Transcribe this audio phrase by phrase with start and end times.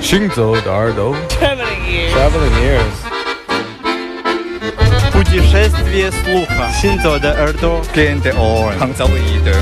[0.00, 2.12] 行走的耳朵 Traveling ears.
[2.14, 2.96] Traveling ears
[5.12, 6.70] Путешествие слуха.
[6.80, 7.80] Синзо де Эрдо.
[7.94, 8.74] Gente on.
[8.78, 9.56] Hanzaoide.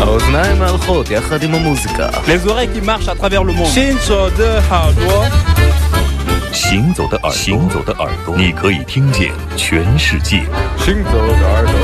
[0.00, 3.72] האוזניים ההלכות יחד עם המוזיקה Les oreilles qui marchent à travers le monde.
[3.74, 5.30] Shinzo de Hardware.
[6.52, 10.42] 行走的耳朵，行走的耳朵，你可以听见全世界。
[10.78, 11.74] 行走的耳朵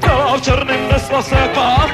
[0.00, 1.90] Kala v černém nesla se pát.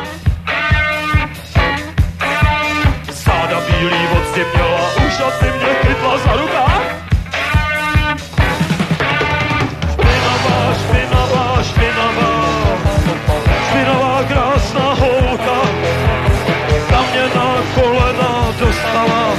[3.10, 6.64] Stáda bílý od si měla, už ty mě chytla za ruka.
[9.92, 12.30] Špinavá, špinavá, špinavá,
[13.68, 15.58] špinavá krásná holka.
[16.90, 19.34] Ta mě na kolena dostala,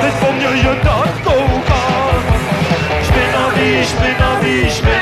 [0.00, 1.82] teď po mně je tak kouká.
[3.02, 5.01] Špinavý, špinavý, špinavý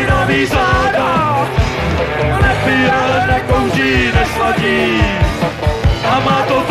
[0.00, 1.46] špinavý záda.
[2.42, 5.00] Nepije, nekouří, nesladí
[6.10, 6.69] a má to v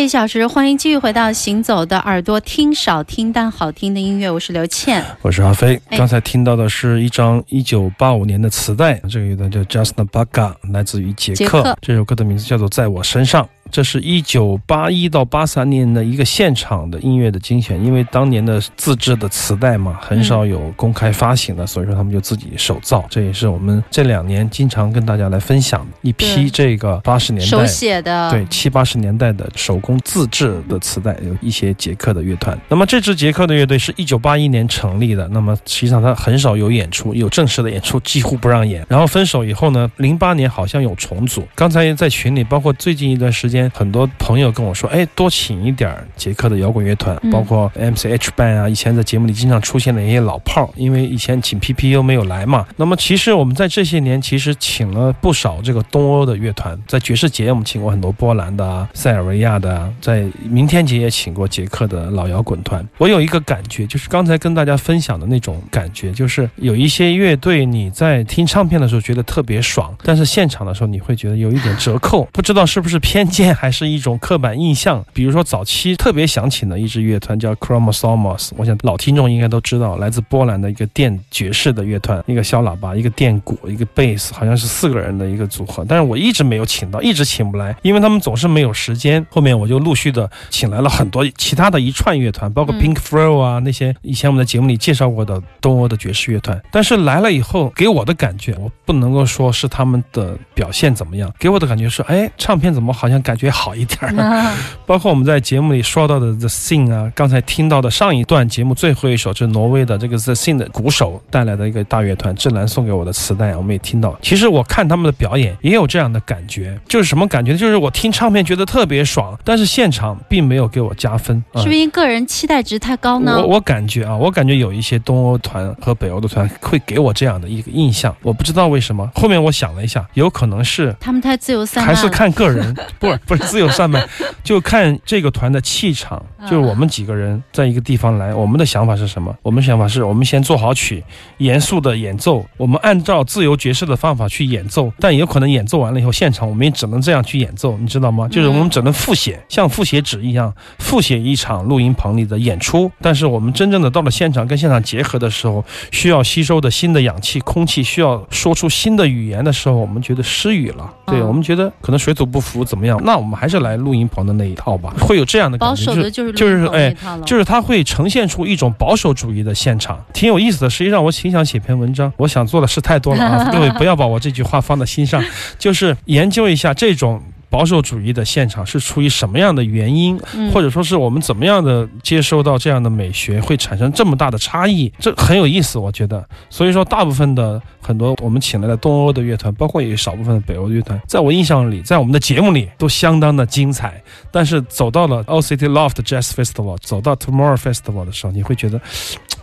[0.00, 4.30] 这一小时，欢迎继续回到《行走的耳朵》，听少听但好听的音乐。
[4.30, 5.78] 我是刘倩，我是阿飞。
[5.90, 11.12] 哎刚才听到的是一张一九八五年的磁带，这个乐队叫 Justin Baga，来自于。
[11.12, 13.44] 捷克这首歌的名字叫做《在我身上》。
[13.70, 23.04] 这是一九八一到八三年的一个现场的音乐的精选，因为当年的自制的磁带嘛，很少有公开发行的，所以说他们就自己手造。
[23.08, 32.58] 这也是我们这两年经常跟大家来分享一批这个八十年代手写的，对，七八十年代的手工自制的磁带，有一些捷克的乐团。
[32.68, 38.84] 那么这支捷克的乐队是一九八一年成立的，那么实际上他很少有演出，有正式的演出几乎不让演。
[38.88, 41.46] 然后分手以后呢，零八年好像有重组。
[41.54, 52.66] 刚才在群里，包括最近一段时间，很多朋友跟我说，哎，多请一点儿捷克的摇滚乐团，嗯包括 MCH Band 啊，以前在节目里经常出现的一些老炮儿，因为以前请 PPU 没有来嘛。
[52.76, 62.86] 那么其实我们在这些年其实请了不少这个东欧的乐团，在爵士节我们请过很多波兰的啊、塞尔维亚的啊，在明天节也请过捷克的老摇滚团。
[62.98, 75.04] 我有一个感觉，就是刚才跟大家分享的那种感觉，就是有一些乐队你在听唱片的时候觉得特别爽，但是现场的时候你会觉得有一点折扣，不知道是不是偏见还是一种刻板印象。
[75.12, 85.84] 比如说早期特别想请的一支乐团叫 Chromosomos，我想老听众应该都知道，来自波兰的一个电爵士的乐团，一个小喇叭，一个电鼓，一个贝斯，好像是四个人的一个组合。
[85.88, 89.24] 但是我一直没有请到，一直请不来，因为他们总是没有时间。
[89.30, 96.60] 后面我就陆续的请来了很多其他的一串乐团，包括嗯 Pink Floyd 啊那些以前我们在节目里介绍过的东欧的爵士乐团。
[96.70, 104.14] 但是来了以后，给我的感觉，我不能够说是他们的表现怎么样，给我的感觉是，哎，唱片怎么好像感觉好一点
[104.86, 114.18] 包括我们在节目里说到的 The Sing 啊，刚才听到的上一段节目最后一首是挪威的这个 The Sing 的鼓手带来的一个大乐团，志兰送给我的磁带，我们也听到。
[114.22, 117.56] 其实我看他们的表演也有这样的感觉，就是什么感觉？
[117.56, 121.42] 就是我听唱片觉得特别爽，但是现场并没有给我加分。
[121.52, 123.36] 啊是不是因为个人期待值太高呢？
[123.38, 129.08] 我我感觉啊，我感觉有一些东欧团和北欧的团会给我这样的一个印象，我不知道为什么。
[129.14, 134.06] 后面我想了一下，有可能是他们太自由散漫，还是看个人， 不是 不是自由散漫，
[134.42, 136.22] 就看这个团的气场。
[136.42, 139.34] 就是我们几个人在一个地方来，我们的想法是什么？
[139.42, 141.04] 我们想法是我们先做好曲，
[141.36, 148.26] 严肃的演奏，我们按照自由爵士的方法去演奏，但有可能演奏完了以后，现场我们也只能这样去演奏，你知道吗？
[148.28, 152.90] 就是我们只能复写，像复写纸一样复写一场录音棚里的演出。
[153.02, 155.62] 但是我们真正的到了现场，跟现场结合的时候，
[155.92, 160.90] 需要吸收的新的氧气、空气，需要说出新的语言的时候，我们觉得失语了。
[161.06, 162.98] 对嗯我们觉得可能水土不服怎么样？
[163.04, 165.86] 那我们还是来录音棚的那一套吧，会有这样的感觉。
[165.86, 170.70] 保守的就是就是哎就是它会呈现出一种保守主义的现场，挺有意思的。
[170.70, 173.48] 实际上，我挺想写篇文章，我想做的事太多了啊！
[173.52, 175.22] 各位不要把我这句话放在心上，
[175.58, 177.20] 就是研究一下这种。
[177.50, 184.90] 保守主义的现场是出于什么样的原因，嗯或者说是我们怎么样的接收到这样的美学，会产生这么大的差异？
[185.00, 186.24] 这很有意思，我觉得。
[186.48, 194.00] 所以说，大部分的很多我们请来的东欧的乐团，包括也有少部分的北欧乐团，在我印象里，在我们的节目里都相当的精彩。
[194.30, 198.80] 但是走到了 All City Loft Jazz Festival，走到 Tomorrow Festival 的时候，你会觉得。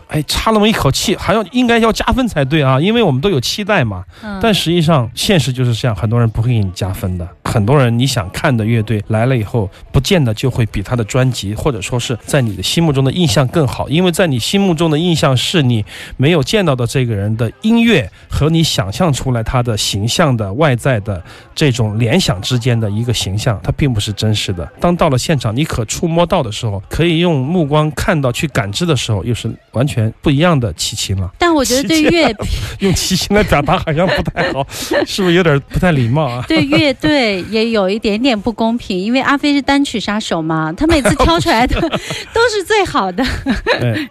[0.08, 4.06] 哎，差那么一口气，还要应该要加分才对啊，因为我们都有期待嘛。
[4.24, 7.28] 嗯但实际上，现实就是这样，很多人不会给你加分的。
[7.48, 15.84] 很多人你想看的乐队来了以后，不见得就会比他的专辑或者说是在你的心目中的印象更好，因为在你心目中的印象是你
[16.18, 21.24] 没有见到的这个人的音乐和你想象出来他的形象的外在的
[21.56, 24.70] 这种联想之间的一个形象，它并不是真实的。
[24.80, 31.32] 当到了现场，你可触摸到的时候，可以用目光看到去感知的时候，又是完全不一样的齐秦了。
[31.38, 32.36] 但我觉得对乐
[32.80, 34.66] 用齐秦来表达好像不太好，
[35.06, 36.44] 是不是有点不太礼貌啊？
[36.50, 41.79] 对乐队也有一点点不公平，因为阿飞是单曲杀手嘛，他每次挑出来的
[42.34, 43.24] 都是最好的。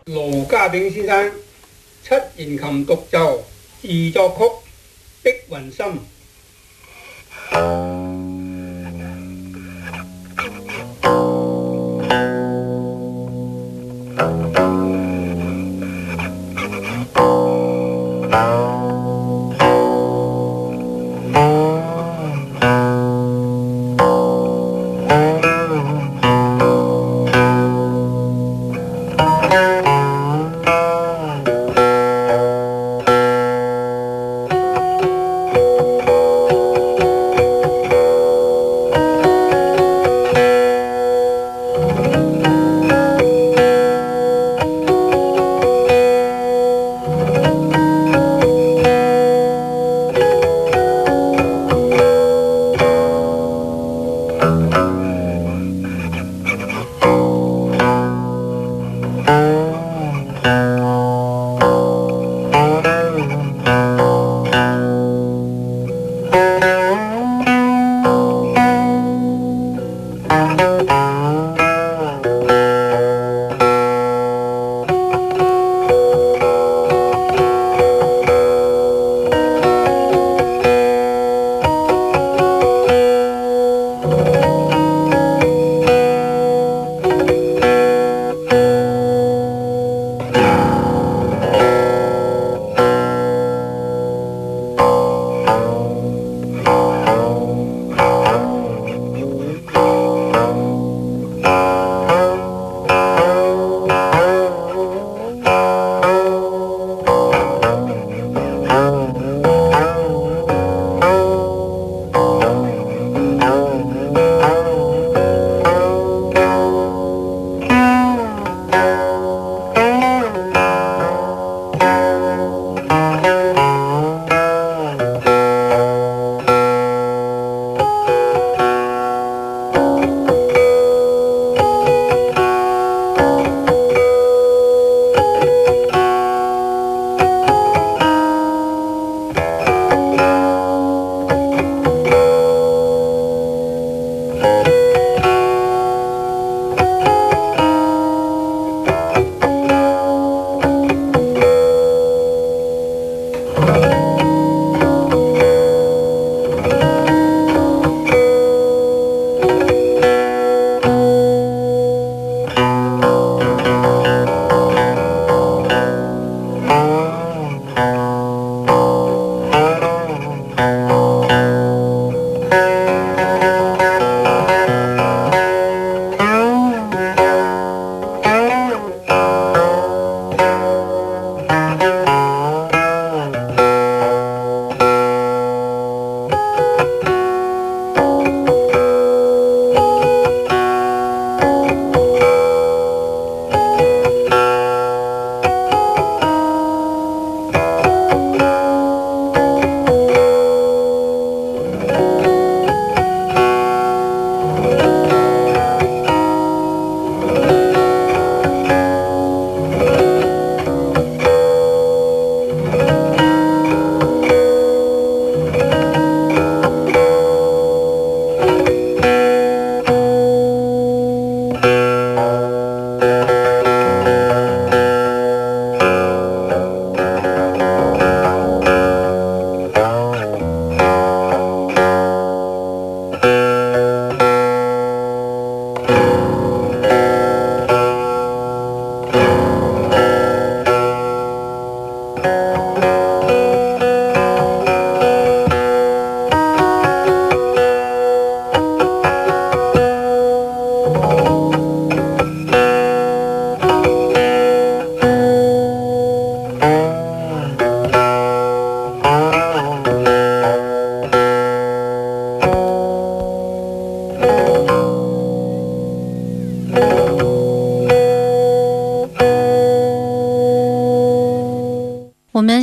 [0.06, 1.30] 卢，家炳先生
[2.02, 3.44] 七弦琴獨奏
[3.80, 4.44] 自作曲
[5.22, 5.86] 《碧雲心》。「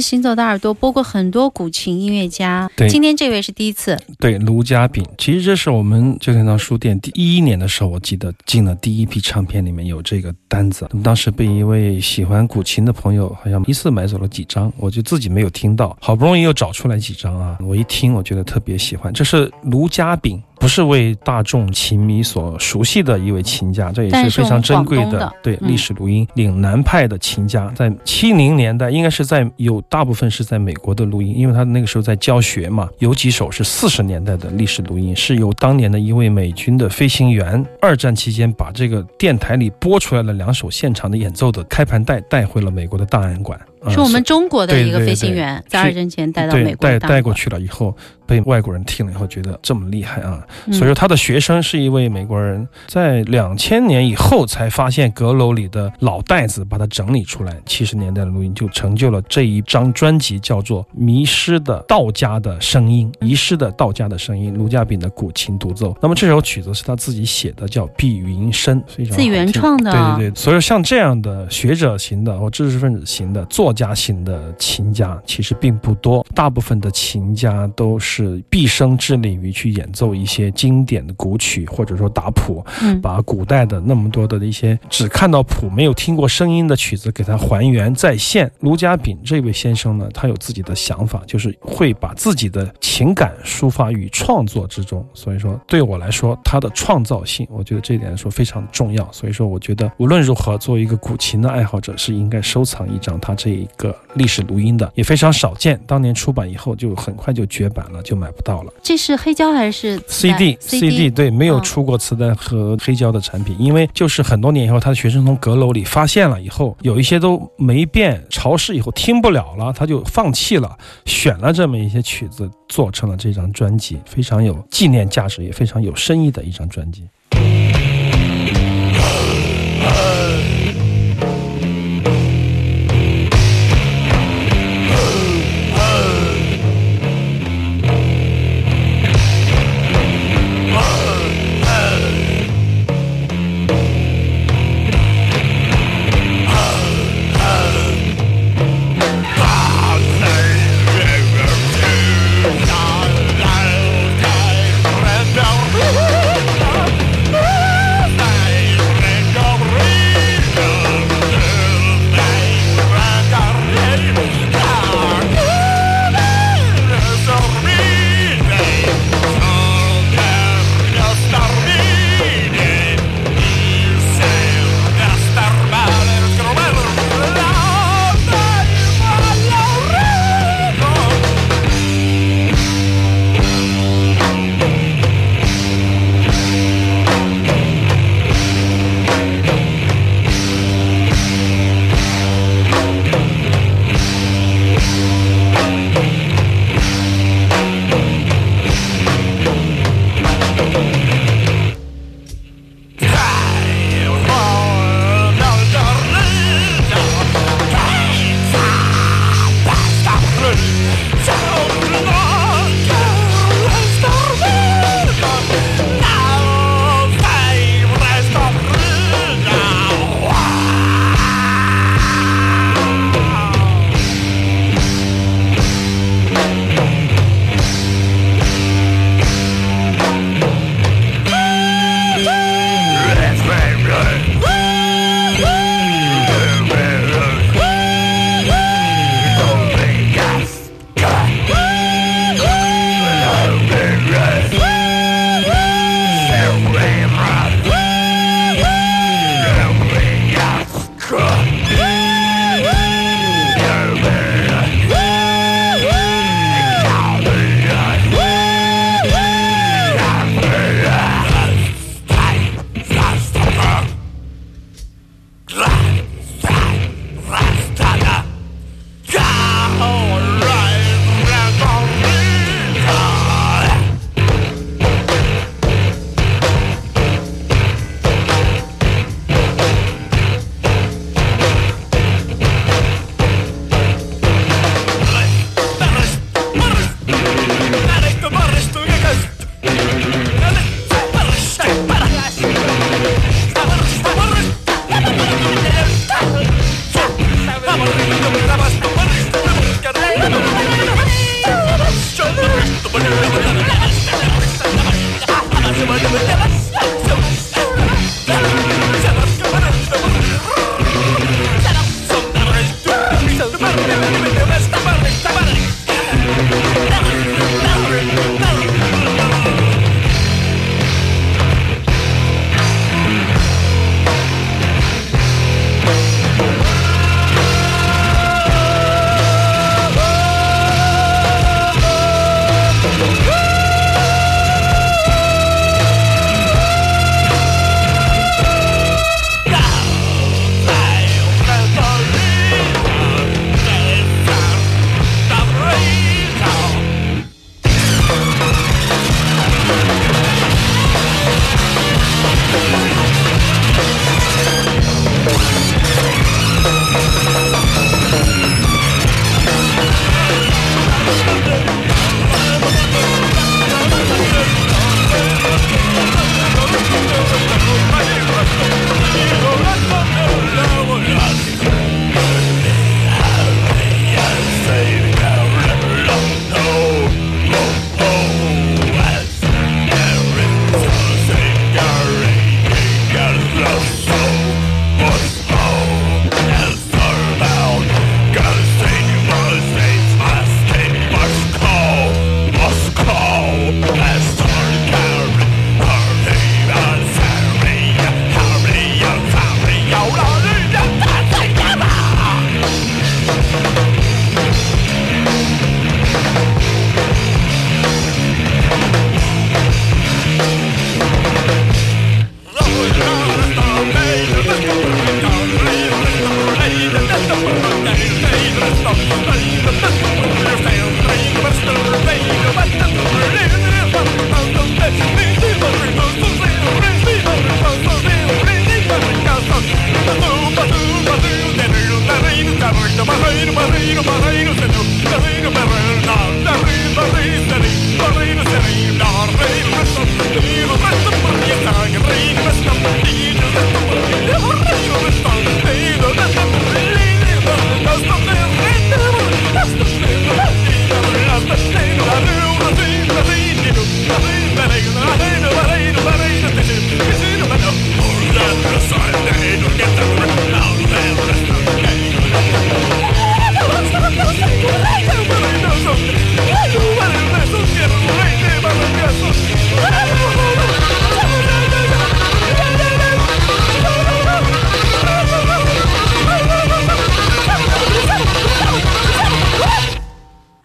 [0.01, 3.97] 行走的耳朵播过很多古琴音乐家，对今天这位是第一次。
[4.19, 10.89] 对，卢家炳，其实这是我们旧天堂书店第一年的时候，我记得进了第一批唱片里面有这个单子。
[11.03, 19.13] 当时被一位喜欢古琴的朋友好像一次买走了几张，我就自己没有听到，好不容易又找出来几张啊，我一听我觉得特别喜欢。
[19.13, 43.59] 这是卢家炳，不是为大众琴迷所熟悉的一位琴家，这也是是非常珍贵的对历史录音岭南派的琴家，在七零年代应该是在有大部分是在美国的录音，因为他那个时候在教学嘛，有几首是四十年代的历史录音，是由当年的一位美军的飞行员，二战期间把这个电台里播出来了两首现场的演奏的开盘带带回了美国的档案馆。
[43.83, 50.73] 呃是我们中国的一个飞行员，对在二战前带到对美国带带过去了以后，被外国人听了以后觉得这么厉害啊，嗯。
[50.73, 57.53] 所以说他的学生是一位美国人，在两千年以后才发现阁楼里的老袋子，把它整理出来。
[57.65, 65.95] 七十年代的录音就成就了这一张专辑，叫做《迷失的道家的声音》，遗失的道家的声音，卢家炳的古琴独奏。
[66.01, 70.15] 那么这首曲子是他自己写的，叫《碧云深》，非常自己原创的啊。
[70.17, 88.51] 对对对，所以像这样的学者型的或知识分子型的作家型的琴家其实并不多，大部分的琴家都是毕生致力于去演奏一些经典的古曲，或者说打谱，嗯，把古代的那么多的一些只看到谱没有听过声音的曲子给它还原再现。
[88.59, 95.05] 卢家炳这位先生呢，他有自己的想法，就是会把自己的情感抒发于创作之中。
[95.13, 99.09] 所以说，对我来说，他的创造性，我觉得这一点来说非常重要。
[99.11, 105.79] 所以说，我觉得无论如何，作为一个古琴的爱好者，是应该收藏一张他这一个历史录音的，也非常少见。
[105.85, 108.73] 当年出版以后，就很快就绝版了，就买不到了。
[108.81, 127.03] 这是黑胶还是磁带 CD CD 对，没有嗯出过磁带和黑胶的产品，因为就是很多年以后，他的学生从阁楼里发现了以后，有一些都没变，潮湿以后听不了了，他就放弃了，选了这么一些曲子，做成了这张专辑，非常有纪念价值，也非常有深意的一张专辑。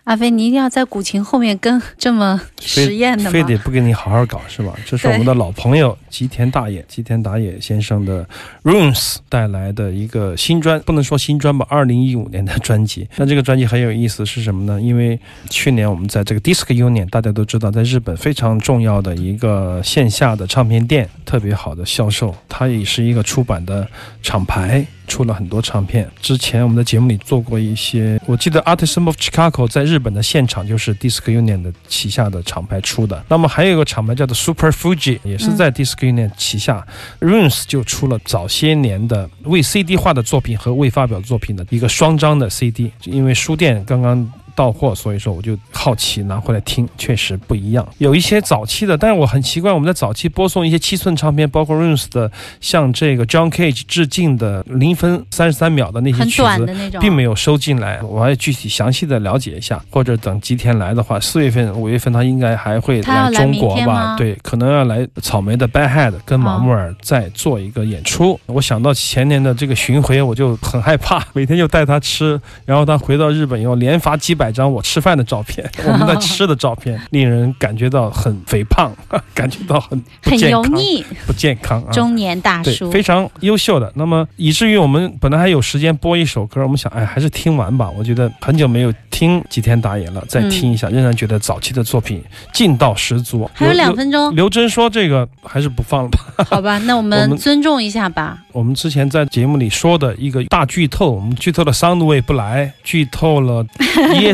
[0.09, 3.31] 阿飞，你一定要在古琴后面跟这么实验的吗？
[3.31, 4.73] 非得不跟你好好搞是吧？
[4.87, 8.27] 这是我们的老朋友吉田大野，吉田打野先生的
[8.63, 13.07] Runes 带来的一个新专，不能说新专吧，二零一五年的专辑。
[13.17, 14.81] 那这个专辑很有意思是什么呢？
[14.81, 23.87] 因为去年我们在这个 Disc Union，大家都知道，在日本非常重要的一个线下的唱片店，特别好的销售，它也是一个出版的
[24.23, 24.87] 厂牌。
[25.09, 26.09] 出了很多唱片。
[26.21, 33.25] 之前我们的节目里做过一些，我记得 Artisan of Chicago 在日本的现场就是 Disc Union 的旗下的厂牌出的。
[33.29, 36.87] 那么还有一个厂牌叫做 Super Fuji，也是在 Disc Union 旗下。
[37.19, 44.31] Runes 就出了早些年的未 CD 化的作品和未发表作品的一个双张的 CD，因为书店刚刚。
[44.59, 47.89] 到货，所以说我就好奇拿回来听，确实不一样。
[47.99, 52.29] 有一些早期的，但是我很奇怪，我们在早期播送一些七寸唱片，包括 Runes 的，
[52.61, 56.67] 像这个 John Cage 致敬的零分三十三秒的那些曲子，
[56.99, 58.03] 并没有收进来。
[58.03, 64.17] 我还具体详细的了解一下，或者等吉田来的话，四月份、五月份他应该还会来中国吧？
[64.17, 68.41] 对，可能要来草莓的 Bad Head 跟马木尔再做一个演出。
[68.47, 74.48] 我想到前年的这个巡回，我就很害怕，每天就带他吃，然后他回到日本以后连罚几百。
[74.49, 78.91] 摆张我吃饭的照片， 我们在吃的照片， 令人感觉到很肥胖，
[79.35, 81.83] 感觉到很很油腻，不健康。
[81.83, 83.93] 啊中年大叔，非常优秀的。
[83.95, 87.91] 那么以至于我们本来还有时间播一首歌，我们想，哎，还是听完吧。
[87.91, 93.51] 我觉得很久没有听几天打野了，再听一下，仍然觉得早期的作品劲道十足。
[93.53, 96.45] 还有两分钟，刘真说这个还是不放了吧？
[96.49, 98.39] 好吧，那我们尊重一下吧。
[98.53, 103.65] 我们之前在节目里说的一个大剧透，我们剧透了 Soundwave 不来，剧透了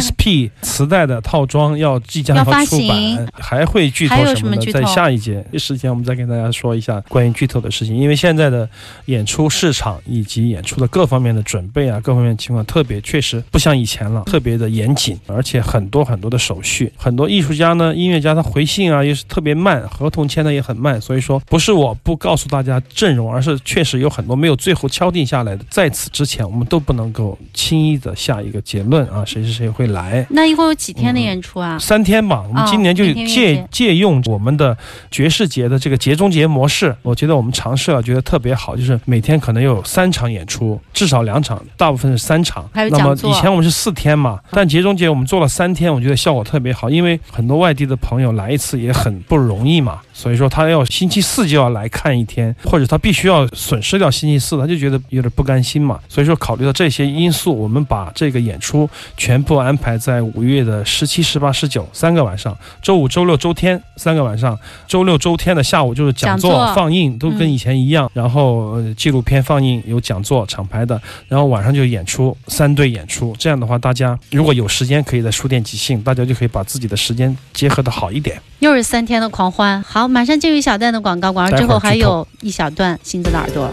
[0.04, 4.72] ESP 磁带的套装要即将要出版，还会剧透什么呢？
[4.72, 7.94] 在下一节时间，我们再跟大家说一下关于剧透的事情。
[7.94, 8.66] 因为现在的
[9.06, 20.98] 演出市场以及演出的各方面的准备啊，各方面情况特别确实不像以前了，特别的严谨，而且很多很多的手续，很多艺术家呢、音乐家他回信啊又是特别慢，合同签的也很慢。
[20.98, 24.14] 所以说，不是我不告诉大家阵容，而是确实有。
[24.14, 29.93] 很多没有最后敲定下来的，在此之前，我们都不能够轻易的下一个结论啊，谁是谁会来？
[30.30, 31.78] 那一共有几天的演出啊？
[31.78, 32.42] 三天吧。
[32.48, 34.76] 我们今年就借借用我们的
[35.10, 42.68] 爵士节的这个节中节模式，我觉得我们尝试了，觉得特别好，就是每天可能有三场演出，至少两场，大部分是三场。
[42.74, 50.00] 那么以前我们是四天嘛，但节中节我们做了三天，我觉得效果特别好，因为很多外地的朋友来一次也很不容易嘛。
[50.12, 55.98] 所以说他要星期四就要来看一天，或者他必须要损失掉星期四，他就觉得有点不甘心嘛。
[56.08, 64.58] 所以说考虑到这些因素，我们把这个演出全部安排在五月的十七、十八、十九三个晚上，周五、周六、周天三个晚上。
[64.88, 68.10] 周六、周天的下午就是讲座放映，都跟以前一样。
[68.14, 73.34] 然后纪录片放映有讲座厂牌的，然后晚上就演出三队演出。
[73.38, 78.40] 这样的话，大家如果有时间，可以在书店即兴，大家就可以把自己的时间结合的好一点。
[78.60, 80.08] 又是三天的狂欢，好。
[80.08, 83.70] 马上进入小段的广告，广告之后还有一小段新子的耳朵。